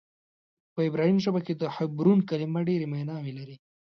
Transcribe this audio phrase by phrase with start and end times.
[0.73, 3.55] په عبراني ژبه کې د حبرون کلمه ډېرې معناوې لري.